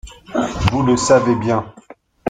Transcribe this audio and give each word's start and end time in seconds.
Vous 0.71 0.81
le 0.81 0.97
savez 0.97 1.35
bien. 1.35 1.71